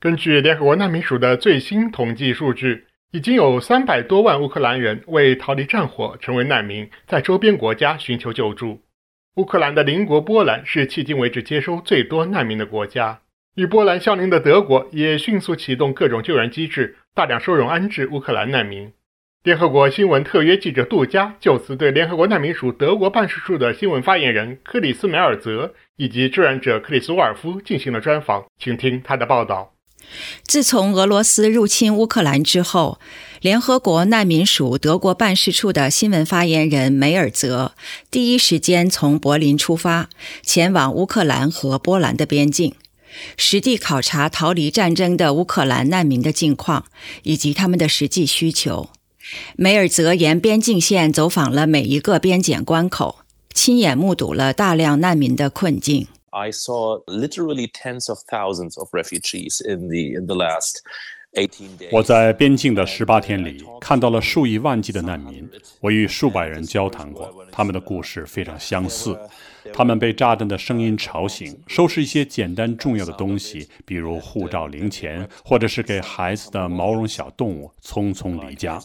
[0.00, 8.80] 根据联合国难民署的最新统计数据，已经有三百多万乌克兰人为逃离战火成为难民，在周边国家寻求救助。
[9.34, 13.22] 乌克兰的邻国波兰是迄今为止接收最多难民的国家，
[13.56, 18.92] 与波兰相邻的德国也迅速启动各种救援机制，大量收容安置乌克兰难民。
[19.42, 29.74] 联合国新闻特约记者杜佳就此对联合国难民署德国办事处的新闻发言人克里斯梅尔泽以及志愿者克里斯沃尔夫进行了专访，请听他的报道。
[30.46, 32.98] 自从俄罗斯入侵乌克兰之后，
[33.40, 37.74] 联合国难民署德国办事处的新闻发言人梅尔泽
[38.10, 40.08] 第一时间从柏林出发，
[40.42, 42.74] 前往乌克兰和波兰的边境，
[43.36, 46.86] 实地考察逃离战争的乌克兰难民的境况
[47.22, 48.90] 以及他们的实际需求。
[49.56, 53.18] 梅尔泽沿边境线走访了每一个边检关口，
[53.52, 56.06] 亲眼目睹了大量难民的困境。
[56.38, 60.82] I saw literally tens of thousands of refugees in the in the last
[61.32, 61.88] 18 days.
[61.90, 65.48] 我在边境的十八天里看到了数以万计的难民，
[65.80, 69.18] 我与数百人交谈过，他们的故事非常相似。
[69.70, 78.80] 他们被炸弹的声音吵醒，收拾一些简单重要的东西，比如护照、零钱，或者是给孩子的毛绒小动物，匆匆离家。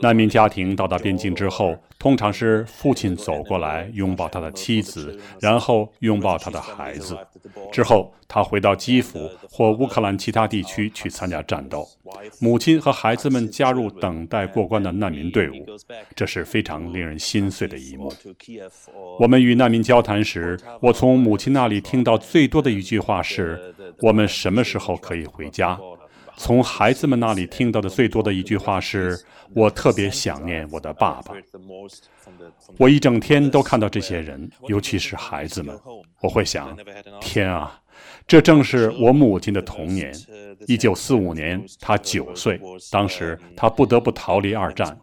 [0.00, 7.18] 难民家庭到达边境之后，通常是父亲走过来拥抱他的妻子，然后拥抱他的孩子。
[7.72, 11.88] 之后，他回到基辅或乌克兰其他地区去参加战斗。
[12.40, 15.66] 母亲和孩子们加入等待过关的难民队伍，
[16.14, 18.12] 这是非常令人心碎的一幕。
[19.18, 25.78] 我们与难民交谈时，我从母亲那里听到最多的一句话是：“我们什么时候可以回家？”
[26.38, 29.18] 从孩子们那里听到的最多的一句话是
[29.54, 31.34] ：“我特别想念我的爸爸。”
[32.78, 35.76] 我一整天都看到这些人，尤其是孩子们，
[36.20, 36.76] 我会想：
[37.20, 37.80] 天啊，
[38.26, 40.14] 这正是我母亲的童年。
[40.66, 44.96] 一九四五年，她九岁，当时她不得不逃离二战。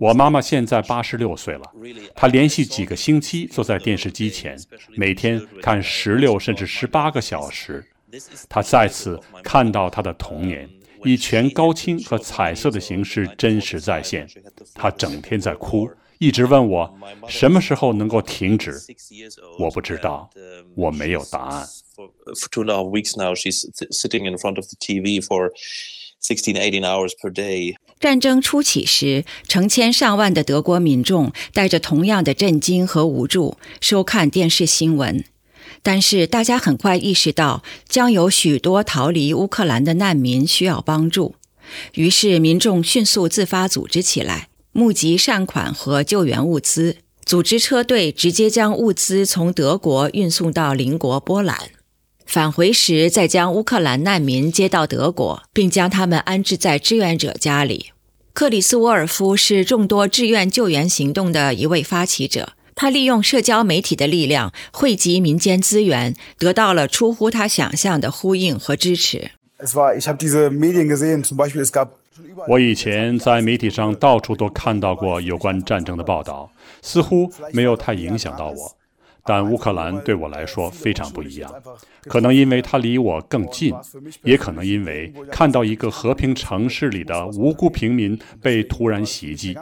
[0.00, 1.62] 我妈妈现在八十六岁了，
[2.14, 4.58] 她连续几个星期坐在电视机前，
[4.96, 7.84] 每天看十六甚至十八个小时。
[8.48, 10.68] 她再次看到他的童年，
[11.04, 14.28] 以全高清和彩色的形式真实再现。
[14.74, 15.88] 他整天在哭。
[16.18, 18.74] 一直问我什么时候能够停止，
[19.58, 20.30] 我不知道，
[20.76, 21.66] 我没有答案。
[21.96, 25.50] For two and a half weeks now, she's sitting in front of the TV for
[26.22, 27.74] sixteen, eighteen hours per day.
[27.98, 35.24] 战争初起时，成千上万的德国民众带着同样的震惊和无助收看电视新闻，
[35.82, 41.34] 但是大家很快意识到，将有许多逃离乌克兰的难民需要帮助，
[41.94, 44.48] 于是民众迅速自发组织起来。
[44.74, 46.96] 募集善款和救援物资，
[47.26, 51.58] 组织车队直接将物资从德国运送到邻国波兰，
[52.24, 57.90] 返回时再将乌克兰难民接到德国，并将他们安置在志愿者家里。
[58.32, 69.30] 克里斯沃尔夫是众多志愿救援行动的一位发起者，他利用社交媒体的力量汇集民间资源，得到了出乎他想象的呼应和支持。
[72.48, 76.50] 我以前在媒体上到处都看到过有关战争的报道，
[76.82, 78.76] 似乎没有太影响到我。
[79.24, 81.52] 但乌克兰对我来说非常不一样，
[82.04, 83.74] 可能因为它离我更近，
[84.22, 89.56] 也可能因为看到一个和平城市里的无辜平民被突然袭击。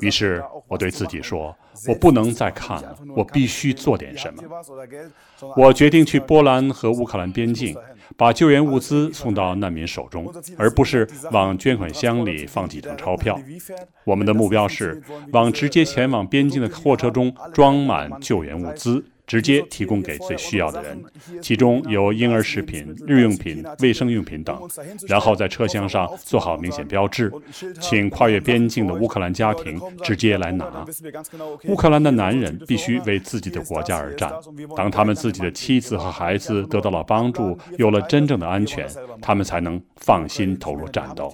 [0.00, 1.56] 于是我对自己说
[1.88, 4.42] ：“我不能再看了，我必须做点什么。”
[5.56, 7.76] 我决定去波兰和乌克兰边境，
[8.16, 13.40] 把救援物资送到难民手中，而不是往捐款箱里放几张钞票。
[14.04, 19.04] 我们的目标是往直接前往边境的货车中装满救援物资。
[19.26, 21.02] 直接提供给最需要的人，
[21.42, 24.56] 其中有婴儿食品、日用品、卫生用品等。
[25.08, 27.32] 然后在车厢上做好明显标志，
[27.80, 30.84] 请跨越边境的乌克兰家庭直接来拿。
[31.64, 34.32] 乌克兰的男人必须为自己的国家而战。
[34.76, 38.88] 当他们自己的妻子和孩子得到了帮助，有了真正的安全，
[39.20, 41.32] 他们才能放心投入战斗。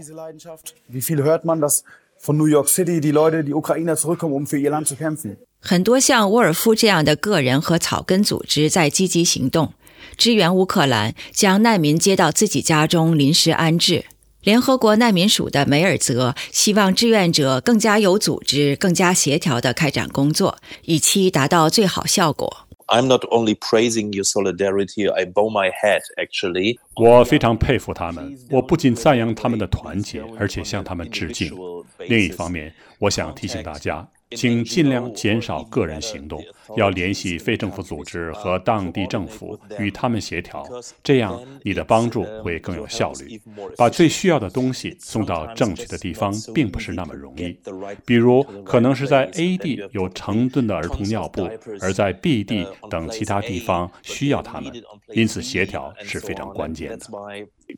[5.61, 9.73] 很多像沃尔夫这样的个人和草根组织在积极行动，
[10.17, 14.05] 支援乌克兰，将难民接到自己家中临时安置。
[14.43, 22.69] 联合国难民署的梅尔泽希望志愿者更加有组织、更加协调地开展工作，以期达到最好效果。
[22.93, 26.03] I'm not only praising your solidarity, I bow my head.
[26.19, 28.37] Actually，我非常佩服他们。
[28.51, 31.51] 我不仅赞扬他们的团结，而且向他们致敬。
[32.07, 34.07] 另一方面，我想提醒大家。
[34.37, 36.43] 请尽量减少个人行动，
[36.77, 40.67] 要联系非政府组织和当地政府，与他们协调，
[41.03, 43.41] 这样你的帮助会更有效率。
[43.77, 47.59] 把最需要的东西送到正确的地方，并不是那么容易。
[48.05, 51.49] 比如，可能是在 A 地有成吨的儿童尿布，
[51.81, 54.73] 而在 B 地等其他地方需要它们，
[55.13, 57.07] 因此协调是非常关键的。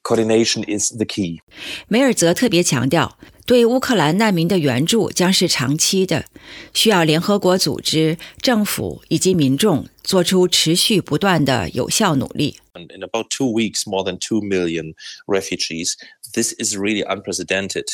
[0.03, 1.41] Coordination is the key。
[1.89, 6.25] 梅尔泽特别强调，对乌克兰难民的援助将是长期的，
[6.73, 12.57] 需要联合国组织、政府以及民众做出持续不断的有效努力。
[12.75, 14.95] In about two weeks, more than two million
[15.27, 15.93] refugees.
[16.33, 17.85] This is really unprecedented.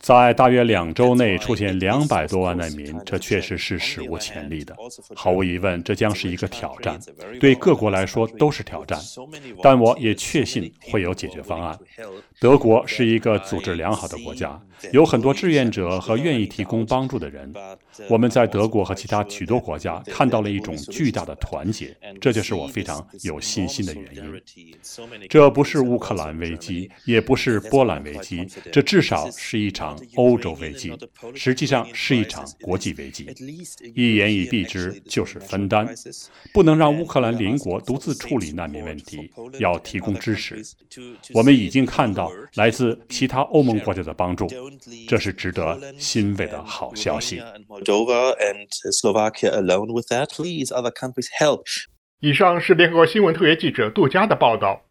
[0.00, 4.76] 在大约两周内出现两百多万难民，这确实是史无前例的。
[5.16, 7.00] 毫无疑问，这将是一个挑战，
[7.40, 9.00] 对各国来说都是挑战。
[9.60, 11.76] 但我也确信会有解决方案。
[12.40, 14.60] 德国是一个组织良好的国家，
[14.92, 17.52] 有很多志愿者和愿意提供帮助的人。
[18.08, 24.42] 我们在德国和其他许多国家看到了一种巨大的团结，这就是我非常有信心的原因。
[25.28, 30.92] 这不是乌克兰危机，也不是波兰危机，这至少是一场欧洲危机，
[31.34, 33.26] 实际上是一场国际危机。
[33.94, 35.88] 一言以蔽之，就是分担，
[36.52, 40.62] 不能让乌克兰邻国独自处理难民问题，要提供支持。
[41.34, 42.32] 我们已经看到。
[42.54, 44.46] 来自其他欧盟国家的帮助，
[45.06, 47.42] 这是值得欣慰的好消息。
[52.20, 54.87] 以上是联合国新闻特约记者杜佳的报道。